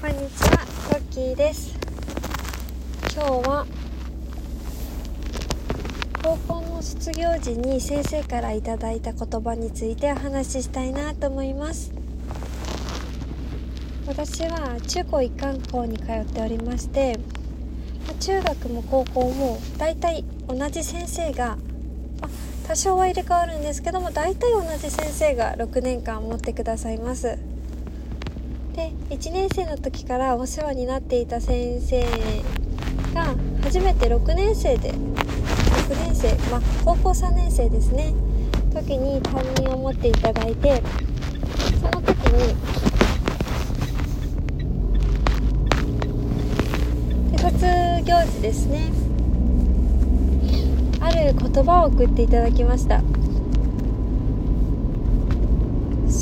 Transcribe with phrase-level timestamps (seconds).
[0.00, 0.58] こんにちは、
[0.92, 1.76] トッキーです。
[3.12, 3.66] 今日は
[6.22, 11.90] 高校の卒業時に先生からいただいた言葉についてお話ししたいなと思います。
[14.06, 17.18] 私は中高一貫校に通っておりまして、
[18.20, 21.58] 中学も高校もだいたい同じ先生が、
[22.20, 22.30] ま
[22.68, 27.57] 多少は入れ替わるんですけども大体同じ先生が6年間持ってくださいます。
[28.78, 32.00] で1年生の時からお世話になっていた先生
[33.12, 34.96] が初めて6年生で6
[36.04, 38.14] 年生まあ高校3年生ですね。
[38.72, 40.80] 時に担任を持っていただいて
[41.80, 42.54] その時に
[47.32, 47.66] で卒
[48.04, 48.92] 業時ですね。
[51.00, 53.02] ある言葉を送っていただきました。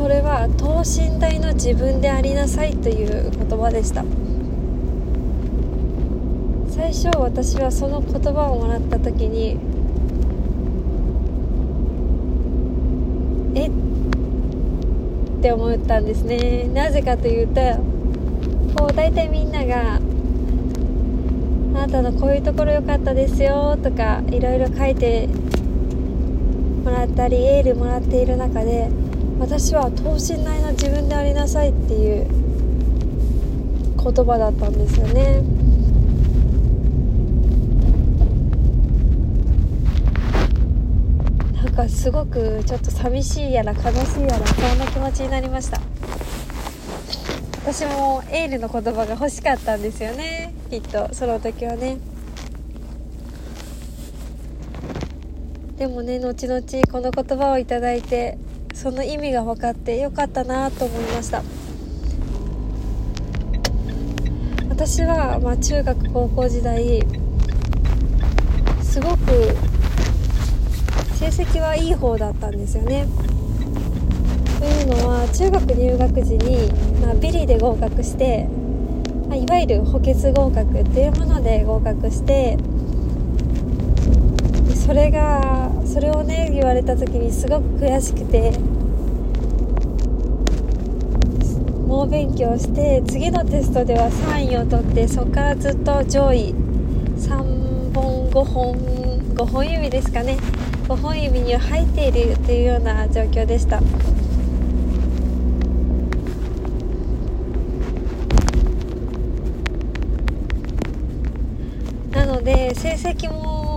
[0.00, 4.02] それは等身大の自分でありなさいという言葉でした。
[6.70, 9.58] 最初私はその言葉をもらった時に
[13.54, 13.66] え？
[13.66, 13.70] っ
[15.42, 16.64] て思ったんですね。
[16.72, 17.60] なぜかというと
[18.78, 19.96] こう大体みんなが
[21.76, 25.28] 「あなたのこういうところ良かったですよ」とかいろいろ書いて
[26.84, 28.88] もらったりエールもらっている中で
[29.40, 32.26] 私は等身大な自分でありなさいっていう
[33.96, 35.42] 言葉だったんですよね。
[41.54, 45.80] なんかすごくちょっと寂しいやら悲しいやらそんな気持ちになりました。
[47.64, 50.54] 私もエールの言葉が欲しかったんですよね。
[50.70, 51.96] きっとその時はね。
[55.78, 58.36] でもね後々この言葉をいただいて
[58.80, 61.42] その意味が分かってよかったなと思いました。
[64.70, 67.02] 私は、まあ、中学高校時代
[68.82, 69.54] すごく
[71.18, 73.06] 成績はいい方だったんですよね。
[74.58, 78.48] というのは中学入学時に、まあ、ビリで合格して、
[79.28, 82.56] ま、いわゆる補欠合格っていうもので合格して
[84.90, 88.50] それがそれをね言われた時にすごく悔しくて
[91.86, 96.52] 猛勉強して次のテストでは3位を取ってそこからずっと上位
[97.18, 98.74] 3本5本
[99.36, 100.36] 5本指ですかね。
[100.88, 103.80] 5本指には入っているというような状況でした。
[112.10, 113.69] なので成績も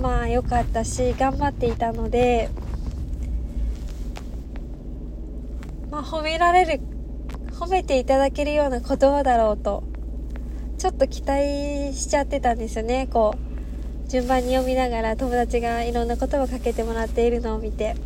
[0.00, 2.50] まあ良かったし頑張っていたので
[5.90, 6.80] まあ褒められる
[7.52, 9.82] 褒めていただけるような言葉だろうと
[10.78, 13.08] ちょっと期待しちゃってたんですよね。
[13.10, 17.96] こう順番に読みながら友達がいろんな言葉をかけてもらっているのを見て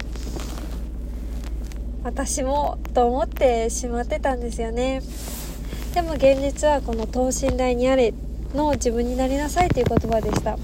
[2.02, 5.02] 私もと思ってしまってたんですよね。
[5.92, 8.14] でも現実はこの等身大にあれ
[8.54, 10.56] の自分になりなさいという言葉でした。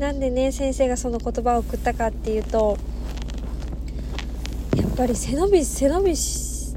[0.00, 2.78] なんでね先生がその言葉を送ったかっていうと
[4.74, 6.74] やっぱり背伸び背伸びし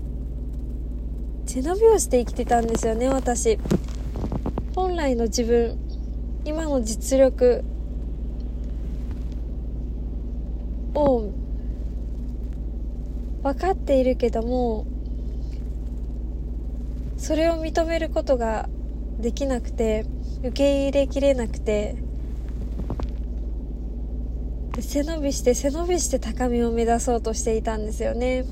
[1.45, 3.57] 背伸びをして生きてたんですよね私。
[4.75, 5.77] 本来の自分
[6.43, 7.63] 今の実力
[10.93, 11.31] を
[13.41, 14.85] 分かっているけども
[17.17, 18.67] それを認めることが
[19.19, 20.05] できなくて
[20.39, 21.95] 受け入れきれなくて
[24.81, 28.45] 背伸びして背伸びして高みを目指そうとしていたんですよね。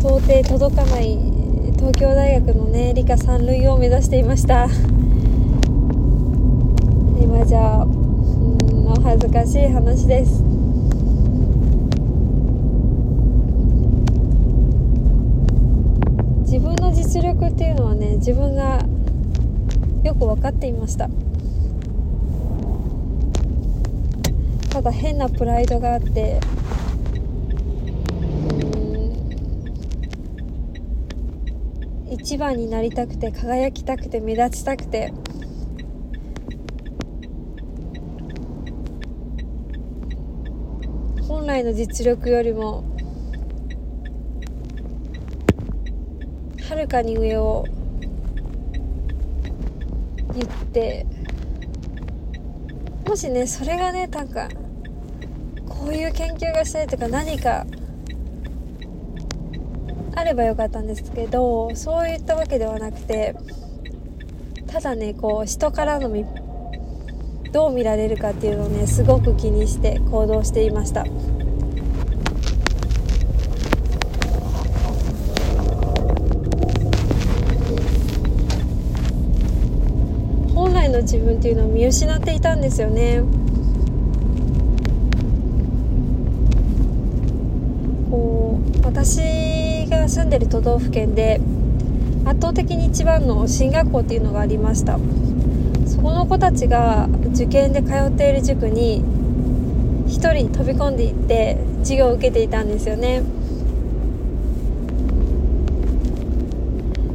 [0.00, 1.16] 到底届かない
[1.76, 4.68] 東京大学のね理科三類を目指していました。
[7.20, 10.42] 今じゃうんお恥ずかしい話です
[16.42, 18.84] 自分の実力っていうのはね自分が
[20.04, 21.08] よく分かっていました。
[24.70, 26.40] ただ変なプライドがあって
[32.10, 35.12] 一番になりたくて輝きたくて目立ちたくて
[41.28, 42.91] 本来の実力よりも
[46.72, 47.66] はるかに上を
[50.32, 51.04] 言って
[53.06, 54.48] もしねそれがねなんか
[55.68, 57.66] こういう研究がしたいとか何か
[60.16, 63.36] あればよかったんですけどそういったわけではなくて
[64.66, 66.08] ただねこう人からの
[67.52, 71.04] どう見られるかっていうのをねすごく気にして行動していました。
[81.02, 83.22] 自分っていうのを見失っていたんですよね。
[88.10, 91.40] こう私が住んでる都道府県で
[92.24, 94.98] 圧倒的に一番の進学校っていうのがありました。
[95.86, 99.04] そこの子たちが受験で通っている塾に
[100.06, 103.22] 1人飛び込んでいって授業を受けていたんですよね。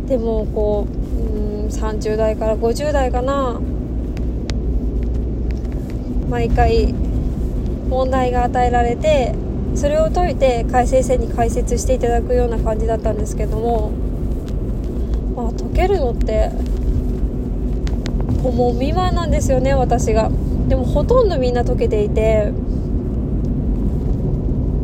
[0.07, 0.93] でもこう
[1.63, 3.59] うん30代から50代かな。
[6.29, 6.93] 毎回
[7.89, 9.33] 問題が与えられて
[9.75, 13.91] それを解いて海先生に解説していただくような感じだったんですけども
[15.35, 16.49] まあ解けるのって
[18.41, 20.31] もう未満なんですよね私が。
[20.67, 22.51] でもほとんどみんな解けていて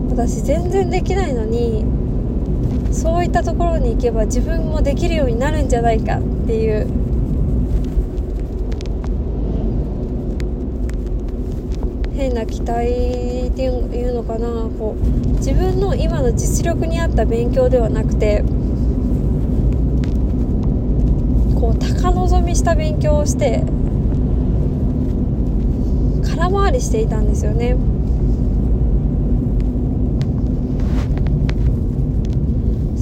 [0.09, 1.83] 私全然できないのに
[2.93, 6.87] そういったところに行けば自分もできるようになるんじゃないかっていう
[12.23, 12.87] 変な期待
[13.47, 14.47] っていうのかな。
[14.79, 18.43] こう自分の今の実力に合った勉強ではなくて
[21.59, 23.63] こう高望みした勉強をして
[26.35, 27.75] 空回りしていたんですよね。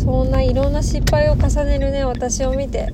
[0.04, 2.92] そんないろんな失敗を重ねるね私を見て。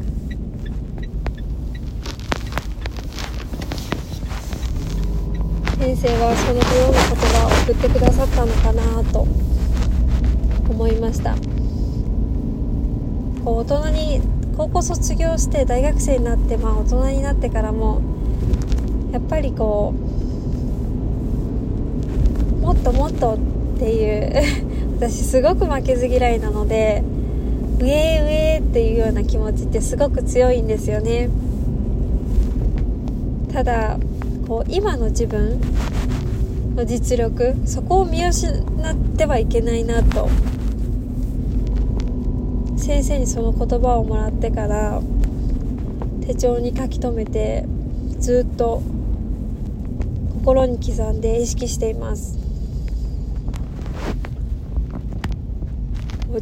[5.79, 9.27] 先生はそのような言葉を送ってくださったのかなと
[10.69, 11.35] 思いました。
[13.45, 14.21] こう大人に
[14.57, 18.01] 高校卒業して大学生になって、まあ、大人になってからも
[19.11, 19.93] やっぱりこ
[22.53, 23.37] うもっともっとっ
[23.79, 24.33] ていう
[24.99, 27.03] 私すごく負けず嫌いなので
[27.79, 31.29] 上上っていうような気持ちってすごく強いんですよね。
[33.53, 33.99] ただ
[34.47, 35.59] こう今の自分
[36.75, 40.29] の実力そこを見失ってはいけないなと。
[42.77, 45.01] 先生にその言葉をもらってから
[46.25, 47.65] 手帳に書き留めて
[48.19, 48.81] ずっと
[50.35, 52.37] 心に刻んで意識しています。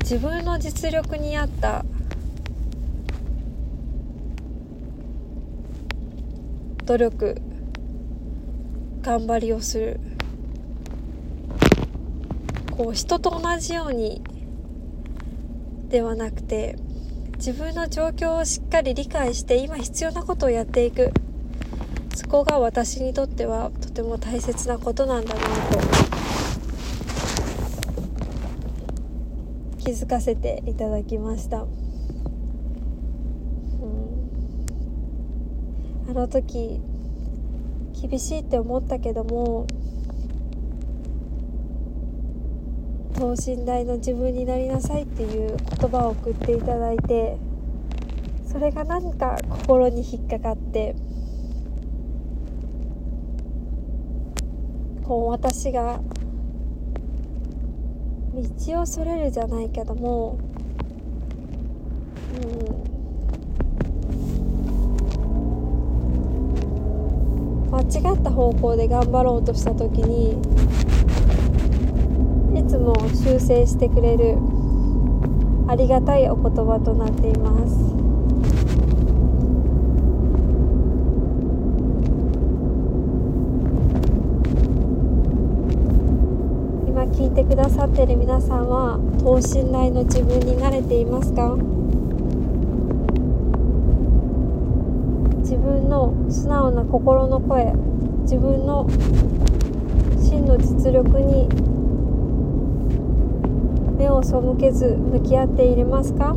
[0.04, 1.84] 自分の実力に合った
[6.86, 7.42] 努力
[9.06, 10.00] 頑張りをする。
[12.72, 14.24] こう人と同じように
[15.90, 16.75] ではなくて
[17.36, 21.12] 自分の状況をしっかり理解して今必要なことをやっていく。
[22.16, 25.48] そこが私にとってはとても大切なことなんだなと
[29.78, 31.69] 気づかせていただきました、うん、
[36.09, 36.81] あの時
[38.02, 39.68] 厳しいって思ったけども
[43.16, 47.37] 等身大の自分になりなさいっていう言葉を送っていただいて
[48.45, 50.95] それが何か心に引っかかって
[55.04, 56.02] こう私が
[58.33, 60.37] 道をそれるじゃないけども
[62.33, 62.95] うん
[67.71, 70.31] 間違った方向で頑張ろうとした時に
[72.59, 74.37] いつも修正してくれる
[75.68, 77.95] ありがたいお言葉となっています。
[86.87, 91.57] 今聞いてくださってる皆さんは等身大の自分に慣れていますか
[95.42, 97.71] 自分の素直な心の声
[98.21, 98.87] 自分の
[100.18, 101.47] 真の実力に
[103.95, 106.35] 目を背けず向き合っていれますか？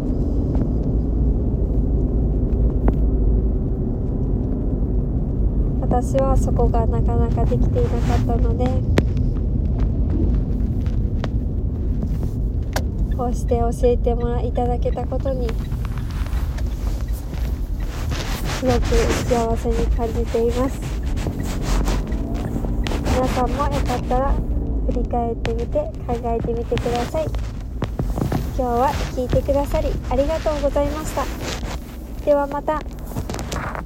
[5.81, 8.67] 私はそこがなかなかできていなかったので
[13.17, 15.49] こうして教えてもらいただけたことに
[18.59, 20.81] すごく幸せに感じています。
[23.15, 24.33] 皆さんもよかったら
[24.87, 27.27] 振り返ってみて考えてみてください。
[28.57, 31.25] 今日は聞いてくださりありがとうございました。
[32.25, 32.98] ではまた。